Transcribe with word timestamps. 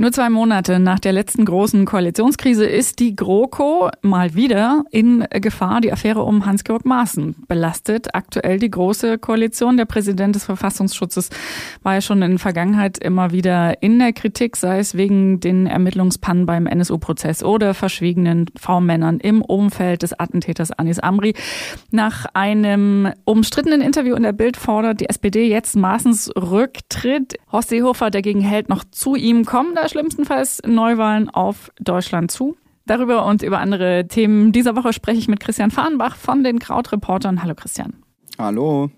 Nur 0.00 0.12
zwei 0.12 0.30
Monate 0.30 0.78
nach 0.78 1.00
der 1.00 1.10
letzten 1.10 1.44
großen 1.44 1.84
Koalitionskrise 1.84 2.64
ist 2.64 3.00
die 3.00 3.16
GroKo 3.16 3.90
mal 4.00 4.36
wieder 4.36 4.84
in 4.92 5.26
Gefahr. 5.28 5.80
Die 5.80 5.92
Affäre 5.92 6.22
um 6.22 6.46
Hans-Georg 6.46 6.84
Maaßen 6.84 7.34
belastet 7.48 8.14
aktuell 8.14 8.60
die 8.60 8.70
große 8.70 9.18
Koalition. 9.18 9.76
Der 9.76 9.86
Präsident 9.86 10.36
des 10.36 10.44
Verfassungsschutzes 10.44 11.30
war 11.82 11.94
ja 11.94 12.00
schon 12.00 12.22
in 12.22 12.30
der 12.30 12.38
Vergangenheit 12.38 12.98
immer 12.98 13.32
wieder 13.32 13.82
in 13.82 13.98
der 13.98 14.12
Kritik, 14.12 14.56
sei 14.56 14.78
es 14.78 14.96
wegen 14.96 15.40
den 15.40 15.66
Ermittlungspannen 15.66 16.46
beim 16.46 16.68
NSU-Prozess 16.68 17.42
oder 17.42 17.74
verschwiegenen 17.74 18.46
V-Männern 18.54 19.18
im 19.18 19.42
Umfeld 19.42 20.02
des 20.02 20.12
Attentäters 20.16 20.70
Anis 20.70 21.00
Amri. 21.00 21.34
Nach 21.90 22.24
einem 22.34 23.12
umstrittenen 23.24 23.80
Interview 23.80 24.14
in 24.14 24.22
der 24.22 24.32
Bild 24.32 24.58
fordert 24.58 25.00
die 25.00 25.08
SPD 25.08 25.48
jetzt 25.48 25.74
Maaßens 25.74 26.30
Rücktritt. 26.36 27.34
Horst 27.50 27.70
Seehofer 27.70 28.12
dagegen 28.12 28.42
hält 28.42 28.68
noch 28.68 28.84
zu 28.92 29.16
ihm 29.16 29.44
schlimmstenfalls 29.88 30.62
Neuwahlen 30.66 31.30
auf 31.30 31.70
Deutschland 31.80 32.30
zu. 32.30 32.56
Darüber 32.86 33.26
und 33.26 33.42
über 33.42 33.58
andere 33.58 34.08
Themen 34.08 34.52
dieser 34.52 34.74
Woche 34.74 34.92
spreche 34.92 35.18
ich 35.18 35.28
mit 35.28 35.40
Christian 35.40 35.70
Fahrenbach 35.70 36.16
von 36.16 36.42
den 36.42 36.58
Krautreportern. 36.58 37.42
Hallo 37.42 37.54
Christian. 37.54 37.94
Hallo. 38.38 38.90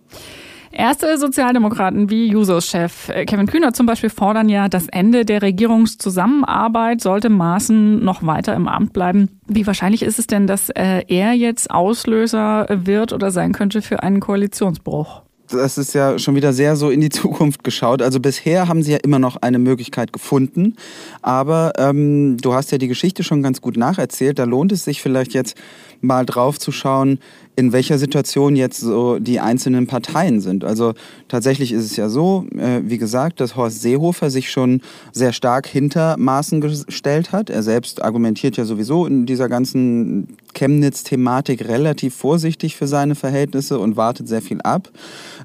Erste 0.72 1.18
Sozialdemokraten 1.18 2.10
wie 2.10 2.28
Jusos-Chef 2.28 3.08
äh, 3.08 3.24
Kevin 3.24 3.48
Kühner 3.48 3.72
zum 3.72 3.86
Beispiel 3.86 4.10
fordern 4.10 4.48
ja 4.48 4.68
das 4.68 4.86
Ende 4.86 5.24
der 5.24 5.42
Regierungszusammenarbeit, 5.42 7.00
sollte 7.00 7.28
Maaßen 7.28 8.04
noch 8.04 8.24
weiter 8.24 8.54
im 8.54 8.68
Amt 8.68 8.92
bleiben. 8.92 9.40
Wie 9.48 9.66
wahrscheinlich 9.66 10.02
ist 10.02 10.20
es 10.20 10.28
denn, 10.28 10.46
dass 10.46 10.70
äh, 10.70 11.02
er 11.09 11.32
jetzt 11.32 11.72
Auslöser 11.72 12.66
wird 12.70 13.12
oder 13.12 13.32
sein 13.32 13.52
könnte 13.52 13.82
für 13.82 14.04
einen 14.04 14.20
Koalitionsbruch? 14.20 15.22
Das 15.50 15.78
ist 15.78 15.95
ja 15.95 16.18
schon 16.18 16.34
wieder 16.34 16.52
sehr 16.52 16.76
so 16.76 16.90
in 16.90 17.01
die 17.01 17.09
Zukunft 17.10 17.65
geschaut. 17.65 18.02
Also 18.02 18.20
bisher 18.20 18.68
haben 18.68 18.82
sie 18.82 18.93
ja 18.93 18.98
immer 18.98 19.18
noch 19.18 19.37
eine 19.37 19.59
Möglichkeit 19.59 20.12
gefunden. 20.12 20.76
Aber 21.23 21.73
ähm, 21.79 22.37
du 22.38 22.54
hast 22.54 22.73
ja 22.73 22.79
die 22.79 22.88
Geschichte 22.88 23.23
schon 23.23 23.43
ganz 23.43 23.60
gut 23.60 23.76
nacherzählt. 23.76 24.38
Da 24.38 24.45
lohnt 24.45 24.73
es 24.73 24.84
sich 24.84 25.02
vielleicht 25.02 25.34
jetzt 25.34 25.56
mal 26.01 26.24
drauf 26.24 26.59
zu 26.59 26.73
schauen, 26.73 27.18
in 27.56 27.73
welcher 27.73 27.98
Situation 27.98 28.56
jetzt 28.56 28.80
so 28.80 29.18
die 29.18 29.40
einzelnen 29.40 29.87
Parteien 29.87 30.40
sind. 30.40 30.65
Also 30.65 30.95
tatsächlich 31.29 31.73
ist 31.73 31.84
es 31.84 31.96
ja 31.96 32.09
so, 32.09 32.46
äh, 32.56 32.80
wie 32.84 32.96
gesagt, 32.96 33.40
dass 33.40 33.56
Horst 33.56 33.82
Seehofer 33.82 34.30
sich 34.30 34.51
schon 34.51 34.80
sehr 35.12 35.32
stark 35.32 35.66
hinter 35.66 36.16
Maßen 36.16 36.60
gestellt 36.60 37.32
hat. 37.32 37.51
Er 37.51 37.62
selbst 37.62 38.02
argumentiert 38.02 38.56
ja 38.56 38.65
sowieso 38.65 39.04
in 39.04 39.26
dieser 39.26 39.48
ganzen 39.48 40.28
Chemnitz-Thematik 40.54 41.68
relativ 41.68 42.15
vorsichtig 42.15 42.76
für 42.76 42.87
seine 42.87 43.15
Verhältnisse 43.15 43.78
und 43.78 43.96
wartet 43.96 44.28
sehr 44.28 44.43
viel 44.43 44.60
ab. 44.62 44.88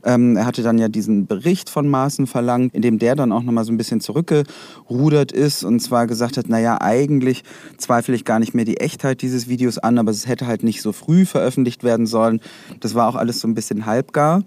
Ähm, 0.03 0.37
er 0.37 0.45
hatte 0.45 0.63
dann 0.63 0.77
ja 0.77 0.87
diesen 0.87 1.27
Bericht 1.27 1.69
von 1.69 1.87
Maaßen 1.87 2.27
verlangt, 2.27 2.73
in 2.73 2.81
dem 2.81 2.99
der 2.99 3.15
dann 3.15 3.31
auch 3.31 3.43
nochmal 3.43 3.65
so 3.65 3.73
ein 3.73 3.77
bisschen 3.77 3.99
zurückgerudert 3.99 5.31
ist 5.31 5.63
und 5.63 5.79
zwar 5.81 6.07
gesagt 6.07 6.37
hat, 6.37 6.49
naja, 6.49 6.79
eigentlich 6.79 7.43
zweifle 7.77 8.15
ich 8.15 8.25
gar 8.25 8.39
nicht 8.39 8.53
mehr 8.53 8.65
die 8.65 8.77
Echtheit 8.77 9.21
dieses 9.21 9.49
Videos 9.49 9.77
an, 9.77 9.97
aber 9.97 10.11
es 10.11 10.27
hätte 10.27 10.47
halt 10.47 10.63
nicht 10.63 10.81
so 10.81 10.91
früh 10.91 11.25
veröffentlicht 11.25 11.83
werden 11.83 11.94
sollen. 12.03 12.41
Das 12.79 12.95
war 12.95 13.07
auch 13.07 13.15
alles 13.15 13.39
so 13.39 13.47
ein 13.47 13.55
bisschen 13.55 13.85
halbgar. 13.85 14.43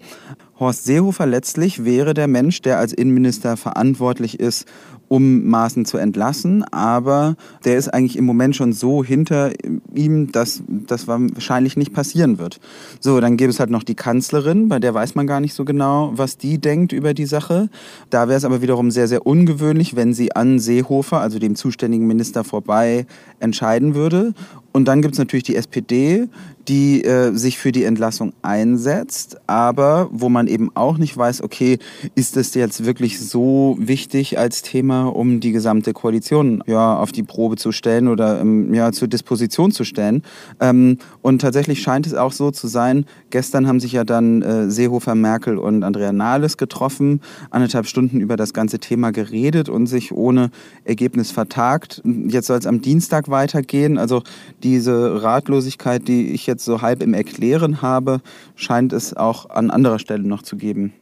Horst 0.59 0.85
Seehofer 0.85 1.27
letztlich 1.27 1.85
wäre 1.85 2.15
der 2.15 2.27
Mensch, 2.27 2.63
der 2.63 2.79
als 2.79 2.93
Innenminister 2.93 3.57
verantwortlich 3.57 4.41
ist, 4.41 4.67
um 5.07 5.47
Maaßen 5.47 5.85
zu 5.85 5.99
entlassen. 5.99 6.65
Aber 6.65 7.37
der 7.65 7.79
ist 7.79 7.89
eigentlich 7.89 8.17
im 8.17 8.25
Moment 8.25 8.57
schon 8.57 8.73
so 8.73 9.05
hinter 9.05 9.53
ihm, 9.95 10.33
dass 10.33 10.63
das 10.69 11.07
wahrscheinlich 11.07 11.77
nicht 11.77 11.93
passieren 11.93 12.39
wird. 12.39 12.61
So, 13.01 13.21
dann 13.21 13.37
gäbe 13.37 13.51
es 13.51 13.61
halt 13.61 13.71
noch 13.71 13.83
die 13.83 13.95
Kanzlerin, 13.95 14.69
bei 14.69 14.79
der 14.79 14.95
weiß 14.95 15.15
man 15.15 15.27
gar 15.27 15.41
nicht 15.41 15.55
so 15.55 15.65
genau, 15.65 16.13
was 16.15 16.37
die 16.37 16.59
denkt 16.59 16.93
über 16.93 17.15
die 17.15 17.27
Sache. 17.27 17.71
Da 18.11 18.29
wäre 18.29 18.37
es 18.39 18.45
aber 18.45 18.61
wiederum 18.61 18.91
sehr, 18.91 19.09
sehr 19.09 19.27
ungewöhnlich, 19.27 19.97
wenn 19.97 20.13
sie 20.13 20.35
an 20.35 20.58
Seehofer, 20.58 21.20
also 21.20 21.39
dem 21.39 21.55
zuständigen 21.55 22.07
Minister, 22.07 22.45
vorbei 22.45 23.07
entscheiden 23.41 23.95
würde. 23.95 24.35
Und 24.78 24.84
dann 24.84 25.02
gibt 25.02 25.14
es 25.14 25.18
natürlich 25.18 25.42
die 25.42 25.56
SPD, 25.56 26.28
die 26.68 27.02
äh, 27.02 27.33
sich 27.33 27.58
für 27.58 27.72
die 27.72 27.84
Entlassung 27.84 28.33
einsetzt, 28.42 29.39
aber 29.46 30.08
wo 30.12 30.28
man 30.28 30.46
eben 30.46 30.70
auch 30.74 30.98
nicht 30.98 31.16
weiß, 31.16 31.42
okay, 31.42 31.78
ist 32.14 32.36
das 32.36 32.55
jetzt 32.55 32.84
wirklich 32.84 33.18
so 33.20 33.77
wichtig 33.80 34.39
als 34.39 34.62
Thema, 34.62 35.06
um 35.06 35.40
die 35.40 35.52
gesamte 35.52 35.94
Koalition 35.94 36.62
ja, 36.66 36.96
auf 36.96 37.11
die 37.11 37.22
Probe 37.22 37.56
zu 37.56 37.72
stellen 37.72 38.06
oder 38.06 38.40
ähm, 38.40 38.74
ja, 38.74 38.92
zur 38.92 39.08
Disposition 39.08 39.72
zu 39.72 39.84
stellen. 39.84 40.22
Ähm, 40.61 40.98
und 41.22 41.40
tatsächlich 41.40 41.80
scheint 41.80 42.06
es 42.06 42.14
auch 42.14 42.33
so 42.33 42.50
zu 42.50 42.68
sein, 42.68 43.06
gestern 43.30 43.66
haben 43.66 43.80
sich 43.80 43.92
ja 43.92 44.05
dann 44.05 44.42
äh, 44.42 44.70
Seehofer, 44.70 45.14
Merkel 45.14 45.56
und 45.56 45.83
Andrea 45.83 46.12
Nahles 46.12 46.58
getroffen, 46.58 47.22
anderthalb 47.50 47.86
Stunden 47.86 48.20
über 48.20 48.36
das 48.36 48.52
ganze 48.52 48.78
Thema 48.78 49.10
geredet 49.10 49.70
und 49.70 49.86
sich 49.86 50.12
ohne 50.12 50.50
Ergebnis 50.84 51.30
vertagt. 51.30 52.02
Jetzt 52.05 52.46
soll 52.46 52.58
es 52.58 52.66
am 52.66 52.83
Dienstag 52.83 53.30
weitergehen. 53.30 53.96
Also 53.96 54.22
diese 54.68 55.23
Ratlosigkeit, 55.23 56.06
die 56.08 56.33
ich 56.33 56.46
jetzt 56.46 56.64
so 56.64 56.83
halb 56.83 57.02
im 57.02 57.14
Erklären 57.14 57.80
habe, 57.80 58.20
scheint 58.55 58.92
es 58.92 59.17
auch 59.17 59.48
an 59.48 59.70
anderer 59.70 59.98
Stelle 59.98 60.29
noch 60.29 60.42
zu 60.42 60.56
geben. 60.56 60.92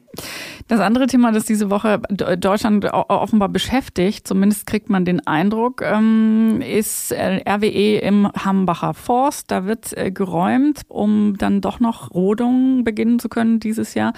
Das 0.68 0.80
andere 0.80 1.06
Thema, 1.06 1.30
das 1.30 1.44
diese 1.44 1.70
Woche 1.70 2.00
Deutschland 2.10 2.92
offenbar 2.92 3.48
beschäftigt, 3.48 4.26
zumindest 4.26 4.66
kriegt 4.66 4.90
man 4.90 5.04
den 5.04 5.24
Eindruck, 5.26 5.82
ähm, 5.82 6.60
ist 6.60 7.12
äh, 7.12 7.42
RWE 7.48 7.98
im 7.98 8.28
Hambacher 8.32 8.94
Forst. 8.94 9.50
Da 9.50 9.66
wird 9.66 9.96
äh, 9.96 10.10
geräumt, 10.10 10.82
um 10.88 11.36
dann 11.38 11.60
doch 11.60 11.78
noch 11.78 12.12
Rodungen 12.12 12.82
beginnen 12.82 13.18
zu 13.20 13.28
können 13.28 13.60
dieses 13.60 13.94
Jahr, 13.94 14.12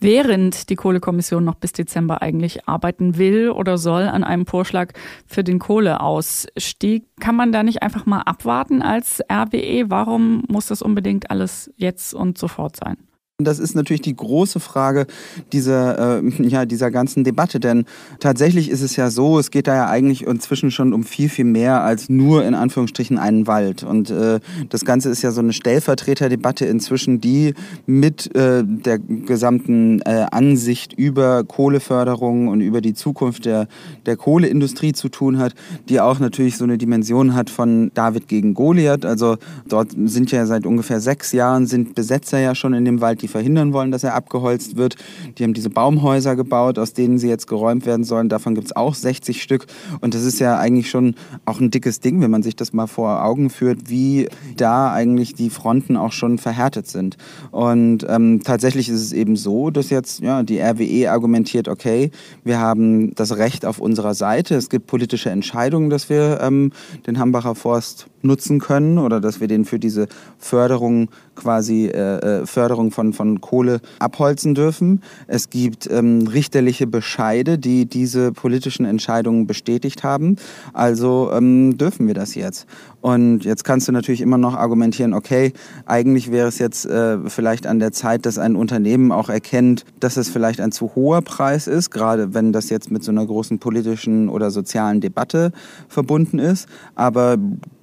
während 0.00 0.70
die 0.70 0.76
Kohlekommission 0.76 1.44
noch 1.44 1.56
bis 1.56 1.72
Dezember 1.72 2.22
eigentlich 2.22 2.66
arbeiten 2.66 3.18
will 3.18 3.50
oder 3.50 3.76
soll 3.76 4.04
an 4.04 4.24
einem 4.24 4.46
Vorschlag 4.46 4.92
für 5.26 5.44
den 5.44 5.58
Kohleausstieg. 5.58 7.04
Kann 7.20 7.36
man 7.36 7.52
da 7.52 7.62
nicht 7.62 7.82
einfach 7.82 8.06
mal 8.06 8.22
abwarten 8.22 8.80
als 8.80 9.20
RWE? 9.30 9.90
Warum 9.90 10.44
muss 10.48 10.66
das 10.66 10.80
unbedingt 10.80 11.30
alles 11.30 11.70
jetzt 11.76 12.14
und 12.14 12.38
sofort 12.38 12.76
sein? 12.76 13.09
Das 13.44 13.58
ist 13.58 13.74
natürlich 13.74 14.02
die 14.02 14.16
große 14.16 14.60
Frage 14.60 15.06
dieser, 15.52 16.18
äh, 16.18 16.22
ja, 16.42 16.66
dieser 16.66 16.90
ganzen 16.90 17.24
Debatte, 17.24 17.60
denn 17.60 17.84
tatsächlich 18.18 18.70
ist 18.70 18.82
es 18.82 18.96
ja 18.96 19.10
so, 19.10 19.38
es 19.38 19.50
geht 19.50 19.66
da 19.66 19.74
ja 19.74 19.88
eigentlich 19.88 20.26
inzwischen 20.26 20.70
schon 20.70 20.92
um 20.92 21.04
viel, 21.04 21.28
viel 21.28 21.44
mehr 21.44 21.82
als 21.82 22.08
nur 22.08 22.44
in 22.44 22.54
Anführungsstrichen 22.54 23.18
einen 23.18 23.46
Wald. 23.46 23.82
Und 23.82 24.10
äh, 24.10 24.40
das 24.68 24.84
Ganze 24.84 25.10
ist 25.10 25.22
ja 25.22 25.30
so 25.30 25.40
eine 25.40 25.52
Stellvertreterdebatte 25.52 26.66
inzwischen, 26.66 27.20
die 27.20 27.54
mit 27.86 28.34
äh, 28.34 28.62
der 28.64 28.98
gesamten 28.98 30.00
äh, 30.02 30.26
Ansicht 30.30 30.92
über 30.92 31.44
Kohleförderung 31.44 32.48
und 32.48 32.60
über 32.60 32.80
die 32.80 32.94
Zukunft 32.94 33.44
der, 33.44 33.68
der 34.06 34.16
Kohleindustrie 34.16 34.92
zu 34.92 35.08
tun 35.08 35.38
hat, 35.38 35.54
die 35.88 36.00
auch 36.00 36.18
natürlich 36.18 36.56
so 36.56 36.64
eine 36.64 36.78
Dimension 36.78 37.34
hat 37.34 37.50
von 37.50 37.90
David 37.94 38.28
gegen 38.28 38.54
Goliath. 38.54 39.04
Also 39.04 39.36
dort 39.68 39.92
sind 40.04 40.30
ja 40.30 40.46
seit 40.46 40.66
ungefähr 40.66 41.00
sechs 41.00 41.32
Jahren 41.32 41.66
sind 41.66 41.94
Besetzer 41.94 42.38
ja 42.38 42.54
schon 42.54 42.74
in 42.74 42.84
dem 42.84 43.00
Wald, 43.00 43.22
die 43.22 43.28
verhindern 43.30 43.72
wollen, 43.72 43.90
dass 43.90 44.04
er 44.04 44.14
abgeholzt 44.14 44.76
wird. 44.76 44.96
Die 45.38 45.44
haben 45.44 45.54
diese 45.54 45.70
Baumhäuser 45.70 46.36
gebaut, 46.36 46.78
aus 46.78 46.92
denen 46.92 47.18
sie 47.18 47.28
jetzt 47.28 47.46
geräumt 47.46 47.86
werden 47.86 48.04
sollen. 48.04 48.28
Davon 48.28 48.54
gibt 48.54 48.66
es 48.66 48.76
auch 48.76 48.94
60 48.94 49.42
Stück. 49.42 49.66
Und 50.00 50.14
das 50.14 50.24
ist 50.24 50.38
ja 50.40 50.58
eigentlich 50.58 50.90
schon 50.90 51.14
auch 51.46 51.60
ein 51.60 51.70
dickes 51.70 52.00
Ding, 52.00 52.20
wenn 52.20 52.30
man 52.30 52.42
sich 52.42 52.56
das 52.56 52.72
mal 52.72 52.86
vor 52.86 53.24
Augen 53.24 53.50
führt, 53.50 53.88
wie 53.88 54.28
da 54.56 54.92
eigentlich 54.92 55.34
die 55.34 55.50
Fronten 55.50 55.96
auch 55.96 56.12
schon 56.12 56.38
verhärtet 56.38 56.86
sind. 56.86 57.16
Und 57.50 58.06
ähm, 58.08 58.42
tatsächlich 58.44 58.88
ist 58.88 59.00
es 59.00 59.12
eben 59.12 59.36
so, 59.36 59.70
dass 59.70 59.90
jetzt 59.90 60.20
ja, 60.20 60.42
die 60.42 60.60
RWE 60.60 61.10
argumentiert, 61.10 61.68
okay, 61.68 62.10
wir 62.44 62.58
haben 62.58 63.14
das 63.14 63.36
Recht 63.36 63.64
auf 63.64 63.78
unserer 63.78 64.14
Seite. 64.14 64.54
Es 64.56 64.68
gibt 64.68 64.86
politische 64.86 65.30
Entscheidungen, 65.30 65.90
dass 65.90 66.08
wir 66.08 66.40
ähm, 66.42 66.72
den 67.06 67.18
Hambacher 67.18 67.54
Forst 67.54 68.06
nutzen 68.22 68.58
können 68.60 68.98
oder 68.98 69.20
dass 69.20 69.40
wir 69.40 69.48
den 69.48 69.64
für 69.64 69.78
diese 69.78 70.08
Förderung 70.38 71.08
quasi 71.40 71.86
äh, 71.86 72.18
äh, 72.42 72.46
Förderung 72.46 72.90
von, 72.90 73.12
von 73.12 73.40
Kohle 73.40 73.80
abholzen 73.98 74.54
dürfen. 74.54 75.02
Es 75.26 75.50
gibt 75.50 75.90
ähm, 75.90 76.26
richterliche 76.26 76.86
Bescheide, 76.86 77.58
die 77.58 77.86
diese 77.86 78.32
politischen 78.32 78.84
Entscheidungen 78.84 79.46
bestätigt 79.46 80.04
haben. 80.04 80.36
Also 80.72 81.30
ähm, 81.32 81.76
dürfen 81.78 82.06
wir 82.06 82.14
das 82.14 82.34
jetzt. 82.34 82.66
Und 83.00 83.44
jetzt 83.44 83.64
kannst 83.64 83.88
du 83.88 83.92
natürlich 83.92 84.20
immer 84.20 84.36
noch 84.36 84.54
argumentieren, 84.54 85.14
okay, 85.14 85.52
eigentlich 85.86 86.30
wäre 86.30 86.48
es 86.48 86.58
jetzt 86.58 86.84
äh, 86.84 87.18
vielleicht 87.28 87.66
an 87.66 87.78
der 87.78 87.92
Zeit, 87.92 88.26
dass 88.26 88.38
ein 88.38 88.56
Unternehmen 88.56 89.10
auch 89.10 89.30
erkennt, 89.30 89.84
dass 90.00 90.18
es 90.18 90.28
vielleicht 90.28 90.60
ein 90.60 90.70
zu 90.70 90.94
hoher 90.94 91.22
Preis 91.22 91.66
ist, 91.66 91.90
gerade 91.90 92.34
wenn 92.34 92.52
das 92.52 92.68
jetzt 92.68 92.90
mit 92.90 93.02
so 93.02 93.10
einer 93.10 93.24
großen 93.24 93.58
politischen 93.58 94.28
oder 94.28 94.50
sozialen 94.50 95.00
Debatte 95.00 95.52
verbunden 95.88 96.38
ist. 96.38 96.68
Aber 96.94 97.38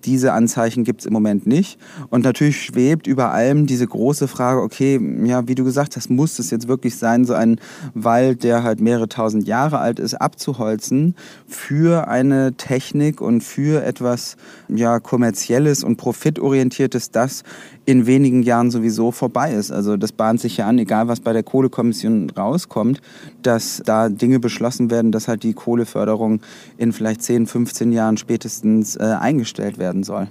Diese 0.07 0.31
Anzeichen 0.31 0.85
gibt 0.85 1.01
es 1.01 1.05
im 1.05 1.13
Moment 1.13 1.45
nicht. 1.45 1.77
Und 2.09 2.23
natürlich 2.23 2.61
schwebt 2.61 3.05
über 3.07 3.31
allem 3.31 3.67
diese 3.67 3.85
große 3.85 4.27
Frage, 4.27 4.61
okay, 4.61 4.99
ja, 5.25 5.47
wie 5.47 5.55
du 5.55 5.63
gesagt 5.63 5.95
hast, 5.97 6.09
muss 6.09 6.39
es 6.39 6.49
jetzt 6.49 6.67
wirklich 6.67 6.95
sein, 6.95 7.25
so 7.25 7.33
einen 7.33 7.59
Wald, 7.93 8.43
der 8.43 8.63
halt 8.63 8.79
mehrere 8.79 9.09
tausend 9.09 9.47
Jahre 9.47 9.79
alt 9.79 9.99
ist, 9.99 10.15
abzuholzen 10.15 11.15
für 11.45 12.07
eine 12.07 12.53
Technik 12.53 13.19
und 13.21 13.43
für 13.43 13.83
etwas 13.83 14.37
ja, 14.69 14.99
kommerzielles 14.99 15.83
und 15.83 15.97
profitorientiertes, 15.97 17.11
das 17.11 17.43
in 17.87 18.05
wenigen 18.05 18.43
Jahren 18.43 18.69
sowieso 18.69 19.11
vorbei 19.11 19.53
ist. 19.53 19.71
Also 19.71 19.95
das 19.95 20.11
bahnt 20.11 20.41
sich 20.41 20.57
ja 20.57 20.67
an, 20.67 20.77
egal 20.77 21.07
was 21.07 21.21
bei 21.21 21.31
der 21.31 21.43
Kohlekommission 21.43 22.29
rauskommt, 22.29 23.01
dass 23.43 23.81
da 23.85 24.09
Dinge 24.09 24.41
beschlossen 24.41 24.91
werden, 24.91 25.13
dass 25.13 25.29
halt 25.29 25.43
die 25.43 25.53
Kohleförderung 25.53 26.41
in 26.77 26.91
vielleicht 26.91 27.23
10, 27.23 27.47
15 27.47 27.93
Jahren 27.93 28.17
spätestens 28.17 28.97
äh, 28.97 29.03
eingestellt 29.03 29.77
werden 29.77 29.96
soll. 30.03 30.27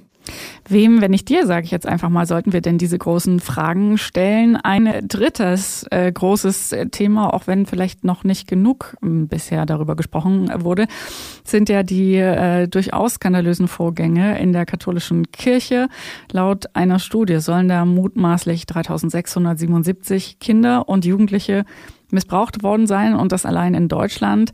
Wem, 0.68 1.00
wenn 1.00 1.12
ich 1.12 1.24
dir, 1.24 1.46
sage 1.46 1.64
ich 1.64 1.70
jetzt 1.70 1.86
einfach 1.86 2.08
mal, 2.08 2.26
sollten 2.26 2.52
wir 2.52 2.60
denn 2.60 2.78
diese 2.78 2.98
großen 2.98 3.38
Fragen 3.40 3.98
stellen? 3.98 4.56
Ein 4.56 5.06
drittes 5.06 5.86
äh, 5.90 6.10
großes 6.10 6.74
Thema, 6.90 7.32
auch 7.32 7.46
wenn 7.46 7.66
vielleicht 7.66 8.04
noch 8.04 8.24
nicht 8.24 8.48
genug 8.48 8.96
äh, 9.02 9.06
bisher 9.06 9.66
darüber 9.66 9.94
gesprochen 9.94 10.50
wurde, 10.64 10.86
sind 11.44 11.68
ja 11.68 11.82
die 11.82 12.16
äh, 12.16 12.66
durchaus 12.66 13.14
skandalösen 13.14 13.68
Vorgänge 13.68 14.38
in 14.40 14.52
der 14.52 14.66
katholischen 14.66 15.30
Kirche. 15.30 15.88
Laut 16.32 16.66
einer 16.74 16.98
Studie 16.98 17.38
sollen 17.38 17.68
da 17.68 17.84
mutmaßlich 17.84 18.66
3677 18.66 20.40
Kinder 20.40 20.88
und 20.88 21.04
Jugendliche 21.04 21.64
missbraucht 22.10 22.62
worden 22.62 22.86
sein 22.86 23.14
und 23.14 23.32
das 23.32 23.46
allein 23.46 23.74
in 23.74 23.88
Deutschland. 23.88 24.52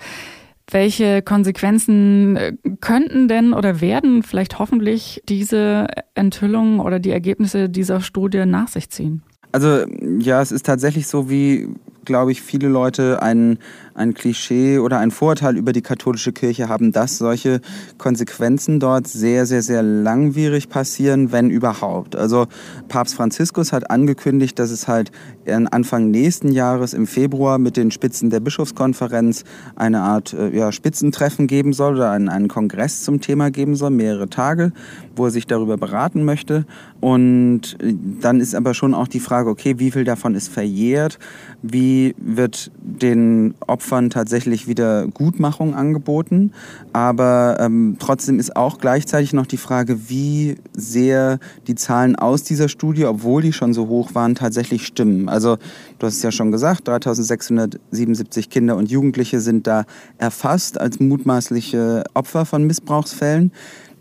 Welche 0.71 1.23
Konsequenzen 1.23 2.37
äh, 2.37 2.53
könnten 2.81 3.29
denn 3.29 3.53
oder 3.53 3.81
werden 3.81 4.23
vielleicht 4.23 4.59
hoffentlich 4.59 5.23
diese 5.29 5.87
Enthüllungen 6.15 6.81
oder 6.81 6.99
die 6.99 7.11
Ergebnisse 7.11 7.69
dieser 7.69 8.01
Studie 8.01 8.47
nach 8.47 8.69
sich 8.69 8.91
ziehen? 8.91 9.23
Also 9.53 9.85
ja, 10.19 10.41
es 10.41 10.51
ist 10.51 10.65
tatsächlich 10.65 11.07
so, 11.07 11.29
wie, 11.29 11.69
glaube 12.05 12.33
ich, 12.33 12.41
viele 12.41 12.69
Leute 12.69 13.23
einen 13.23 13.59
ein 13.95 14.15
Klischee 14.15 14.79
oder 14.79 14.99
ein 14.99 15.11
Vorurteil 15.11 15.57
über 15.57 15.73
die 15.73 15.83
katholische 15.83 16.33
Kirche 16.33 16.69
haben, 16.69 16.93
dass 16.93 17.19
solche 17.19 17.61
Konsequenzen 17.99 18.81
dort 18.81 19.07
sehr, 19.07 19.47
sehr, 19.47 19.63
sehr 19.63 19.83
langwierig 19.83 20.69
passieren, 20.69 21.33
wenn 21.33 21.51
überhaupt. 21.51 22.17
Also 22.17 22.47
Papst 22.89 23.15
Franziskus 23.15 23.73
hat 23.73 23.91
angekündigt, 23.91 24.59
dass 24.59 24.71
es 24.71 24.89
halt 24.89 25.13
Anfang 25.47 26.11
nächsten 26.11 26.53
Jahres 26.53 26.95
im 26.95 27.07
Februar 27.07 27.59
mit 27.59 27.77
den 27.77 27.91
Spitzen 27.91 28.31
der 28.31 28.41
Bischofskonferenz 28.41 29.45
eine 29.77 30.01
Art 30.01 30.33
äh, 30.33 30.57
ja, 30.57 30.73
Spitzentreffen 30.73 31.47
geben 31.47 31.73
soll 31.73 31.97
oder 31.97 32.11
einen, 32.13 32.29
einen 32.29 32.49
Kongress 32.49 33.03
zum 33.03 33.21
Thema 33.21 33.51
geben 33.51 33.75
soll, 33.75 33.91
mehrere 33.91 34.29
Tage, 34.29 34.73
wo 35.17 35.27
er 35.27 35.31
sich 35.31 35.47
darüber 35.47 35.77
beraten 35.77 36.25
möchte. 36.25 36.65
Und 37.01 37.77
äh, 37.83 37.95
dann 38.21 38.41
ist 38.41 38.55
aber 38.55 38.75
schon 38.75 38.95
auch 38.95 39.09
die 39.09 39.21
Frage, 39.21 39.51
okay, 39.51 39.79
wie 39.79 39.91
viel 39.91 40.05
davon 40.05 40.35
ist 40.35 40.49
verjährt? 40.49 41.19
Wie 41.63 42.15
wird 42.19 42.71
den 42.81 43.55
Opfern 43.67 43.82
Opfern 43.83 44.11
tatsächlich 44.11 44.69
wieder 44.69 45.09
Gutmachung 45.09 45.75
angeboten. 45.75 46.53
Aber 46.93 47.57
ähm, 47.59 47.97
trotzdem 47.99 48.39
ist 48.39 48.55
auch 48.55 48.79
gleichzeitig 48.79 49.33
noch 49.33 49.47
die 49.47 49.57
Frage, 49.57 50.09
wie 50.09 50.55
sehr 50.73 51.41
die 51.67 51.75
Zahlen 51.75 52.15
aus 52.15 52.45
dieser 52.45 52.69
Studie, 52.69 53.07
obwohl 53.07 53.43
die 53.43 53.53
schon 53.53 53.75
so 53.75 53.89
hoch 53.89 54.15
waren, 54.15 54.37
tatsächlich 54.37 54.87
stimmen. 54.87 55.29
Also 55.29 55.57
du 55.99 56.07
hast 56.07 56.15
es 56.15 56.23
ja 56.23 56.31
schon 56.31 56.53
gesagt, 56.53 56.87
3677 56.87 58.51
Kinder 58.51 58.77
und 58.77 58.89
Jugendliche 58.89 59.41
sind 59.41 59.67
da 59.67 59.85
erfasst 60.17 60.81
als 60.81 61.01
mutmaßliche 61.01 62.05
Opfer 62.15 62.47
von 62.47 62.65
Missbrauchsfällen. 62.65 63.51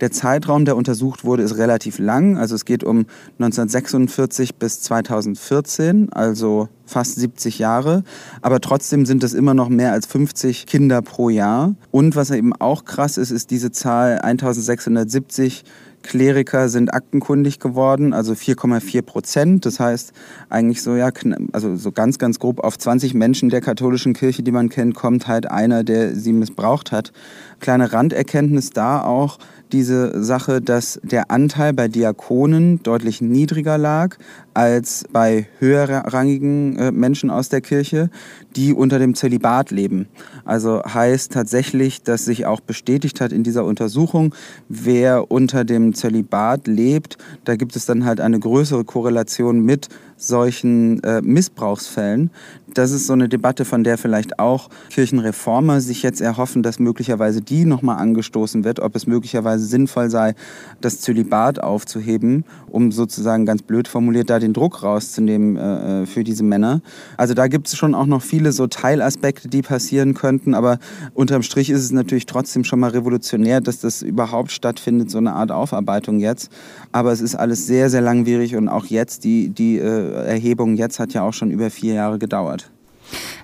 Der 0.02 0.12
Zeitraum, 0.12 0.66
der 0.66 0.76
untersucht 0.76 1.24
wurde, 1.24 1.44
ist 1.44 1.58
relativ 1.58 2.00
lang. 2.00 2.36
Also 2.36 2.56
es 2.56 2.66
geht 2.66 2.84
um 2.84 3.06
1946 3.38 4.56
bis 4.56 4.82
2014, 4.82 6.12
also 6.12 6.70
fast 6.88 7.16
70 7.16 7.60
Jahre. 7.60 8.04
Aber 8.42 8.60
trotzdem 8.62 9.06
sind 9.06 9.24
es 9.24 9.36
immer 9.36 9.54
noch 9.54 9.70
mehr 9.70 9.92
als 9.92 10.08
50 10.08 10.66
Kinder 10.66 11.04
pro 11.04 11.30
Jahr. 11.30 11.76
Und 11.92 12.16
was 12.16 12.32
eben 12.32 12.54
auch 12.54 12.84
krass 12.84 13.18
ist, 13.18 13.30
ist 13.30 13.52
diese 13.52 13.72
Zahl 13.72 14.20
1670 14.20 15.64
Kleriker 16.04 16.70
sind 16.70 16.94
aktenkundig 16.94 17.60
geworden, 17.60 18.14
also 18.14 18.34
4,4 18.34 19.02
Prozent. 19.02 19.66
Das 19.66 19.80
heißt 19.80 20.14
eigentlich 20.50 20.82
so, 20.82 20.96
ja, 20.96 21.10
also 21.52 21.76
so 21.76 21.92
ganz, 21.92 22.18
ganz 22.18 22.40
grob 22.40 22.60
auf 22.60 22.78
20 22.78 23.14
Menschen 23.14 23.50
der 23.50 23.62
katholischen 23.62 24.14
Kirche, 24.14 24.44
die 24.44 24.52
man 24.52 24.70
kennt, 24.70 24.96
kommt 24.96 25.28
halt 25.28 25.50
einer, 25.50 25.84
der 25.84 26.16
sie 26.16 26.34
missbraucht 26.34 26.92
hat. 26.92 27.12
Kleine 27.60 27.94
Randerkenntnis 27.94 28.72
da 28.72 29.04
auch, 29.04 29.38
diese 29.72 30.24
Sache, 30.24 30.62
dass 30.62 31.00
der 31.04 31.32
Anteil 31.32 31.74
bei 31.74 31.88
Diakonen 31.88 32.84
deutlich 32.84 33.22
niedriger 33.22 33.78
lag 33.78 34.18
als 34.54 35.06
bei 35.12 35.48
höherrangigen 35.60 36.78
äh, 36.78 36.92
Menschen 36.92 37.30
aus 37.30 37.50
der 37.50 37.62
Kirche, 37.62 38.10
die 38.56 38.74
unter 38.74 39.00
dem 39.00 39.16
Zölibat 39.16 39.72
leben. 39.72 40.08
Also 40.46 40.82
heißt 40.84 41.32
tatsächlich, 41.32 42.04
dass 42.04 42.26
sich 42.26 42.46
auch 42.46 42.60
bestätigt 42.60 43.22
hat 43.22 43.32
in 43.32 43.44
dieser 43.44 43.66
Untersuchung, 43.66 44.36
wer 44.68 45.32
unter 45.32 45.64
dem 45.64 45.94
Zölibat 45.94 46.68
lebt, 46.68 47.18
da 47.46 47.56
gibt 47.56 47.76
es 47.76 47.86
dann 47.86 48.06
halt 48.06 48.20
eine 48.20 48.40
größere 48.40 48.84
Korrelation 48.84 49.62
mit 49.62 49.90
solchen 50.22 51.02
äh, 51.04 51.22
Missbrauchsfällen. 51.22 52.32
Das 52.74 52.92
ist 52.92 53.06
so 53.06 53.14
eine 53.14 53.28
Debatte, 53.28 53.66
von 53.66 53.84
der 53.84 53.98
vielleicht 53.98 54.40
auch 54.40 54.70
Kirchenreformer 54.92 55.82
sich 55.82 56.04
jetzt 56.04 56.22
erhoffen, 56.22 56.64
dass 56.64 56.80
möglicherweise 56.80 57.42
die 57.42 57.66
nochmal 57.66 57.98
angestoßen 57.98 58.64
wird, 58.64 58.80
ob 58.80 58.96
es 58.96 59.08
möglicherweise 59.08 59.66
sinnvoll 59.66 60.10
sei, 60.10 60.36
das 60.80 61.02
Zölibat 61.02 61.62
aufzuheben, 61.62 62.46
um 62.70 62.94
sozusagen 62.94 63.46
ganz 63.46 63.62
blöd 63.62 63.90
formuliert 63.90 64.30
da 64.30 64.40
den 64.40 64.54
Druck 64.54 64.84
rauszunehmen 64.84 65.58
äh, 65.58 66.04
äh 66.04 66.06
für 66.06 66.24
diese 66.24 66.44
Männer. 66.44 66.82
Also 67.18 67.34
da 67.34 67.48
gibt 67.48 67.68
es 67.68 67.76
schon 67.76 67.94
auch 67.94 68.06
noch 68.06 68.22
viele 68.22 68.54
so 68.54 68.68
Teilaspekte, 68.68 69.50
die 69.50 69.62
passieren 69.62 70.14
könnten, 70.14 70.54
aber 70.54 70.80
unterm 71.14 71.44
Strich 71.44 71.70
ist 71.70 71.84
es 71.84 71.92
natürlich 71.92 72.26
trotzdem 72.26 72.64
schon 72.64 72.80
mal 72.80 72.92
revolutionär, 72.92 73.60
dass 73.60 73.80
das 73.80 74.02
überhaupt 74.02 74.52
stattfindet, 74.52 75.10
so 75.12 75.18
eine 75.18 75.34
Art 75.34 75.52
Aufarbeitung 75.52 76.20
jetzt. 76.20 76.52
Aber 76.92 77.12
es 77.12 77.22
ist 77.22 77.36
alles 77.36 77.68
sehr, 77.68 77.90
sehr 77.90 78.02
langwierig 78.02 78.56
und 78.56 78.70
auch 78.70 78.86
jetzt 78.86 79.24
die, 79.24 79.50
die 79.50 79.78
äh, 79.78 80.11
Erhebung 80.14 80.76
jetzt 80.76 81.00
hat 81.00 81.14
ja 81.14 81.24
auch 81.24 81.34
schon 81.34 81.52
über 81.52 81.70
vier 81.70 81.96
Jahre 81.96 82.20
gedauert. 82.20 82.72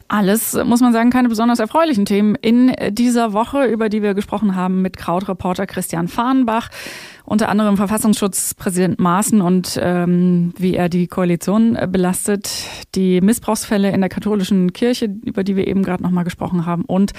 Alles, 0.10 0.58
muss 0.64 0.80
man 0.80 0.94
sagen, 0.94 1.10
keine 1.10 1.28
besonders 1.28 1.60
erfreulichen 1.60 2.06
Themen 2.06 2.36
in 2.36 2.72
dieser 2.92 3.34
Woche, 3.34 3.66
über 3.66 3.90
die 3.90 4.02
wir 4.02 4.14
gesprochen 4.14 4.56
haben 4.56 4.82
mit 4.82 4.96
Krautreporter 4.96 5.66
Christian 5.68 6.08
Fahrenbach, 6.08 6.70
unter 7.26 7.50
anderem 7.50 7.76
Verfassungsschutzpräsident 7.76 9.00
Maaßen 9.00 9.42
und 9.42 9.78
ähm, 9.82 10.54
wie 10.58 10.76
er 10.76 10.88
die 10.88 11.08
Koalition 11.08 11.78
belastet, 11.92 12.50
die 12.96 13.20
Missbrauchsfälle 13.20 13.92
in 13.92 14.00
der 14.00 14.10
katholischen 14.10 14.72
Kirche, 14.72 15.14
über 15.26 15.44
die 15.44 15.58
wir 15.58 15.68
eben 15.68 15.84
gerade 15.84 16.04
nochmal 16.04 16.24
gesprochen 16.24 16.66
haben, 16.66 16.86
und 16.86 17.12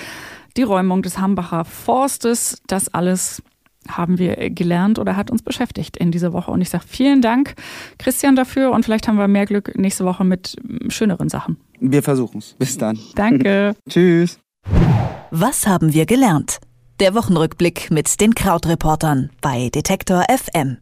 die 0.56 0.62
Räumung 0.62 1.02
des 1.02 1.18
Hambacher 1.18 1.66
Forstes. 1.66 2.62
Das 2.66 2.92
alles 2.94 3.42
haben 3.88 4.18
wir 4.18 4.50
gelernt 4.50 4.98
oder 4.98 5.16
hat 5.16 5.30
uns 5.30 5.42
beschäftigt 5.42 5.96
in 5.96 6.10
dieser 6.10 6.32
Woche. 6.32 6.50
Und 6.50 6.60
ich 6.60 6.70
sage 6.70 6.84
vielen 6.86 7.22
Dank, 7.22 7.54
Christian, 7.98 8.36
dafür. 8.36 8.70
Und 8.72 8.84
vielleicht 8.84 9.08
haben 9.08 9.18
wir 9.18 9.28
mehr 9.28 9.46
Glück 9.46 9.76
nächste 9.76 10.04
Woche 10.04 10.24
mit 10.24 10.56
schöneren 10.88 11.28
Sachen. 11.28 11.58
Wir 11.80 12.02
versuchen 12.02 12.38
es. 12.38 12.54
Bis 12.58 12.78
dann. 12.78 12.98
Danke. 13.14 13.74
Tschüss. 13.88 14.38
Was 15.30 15.66
haben 15.66 15.92
wir 15.92 16.06
gelernt? 16.06 16.58
Der 17.00 17.14
Wochenrückblick 17.14 17.90
mit 17.90 18.20
den 18.20 18.34
Krautreportern 18.34 19.30
bei 19.40 19.68
Detektor 19.68 20.24
FM. 20.28 20.78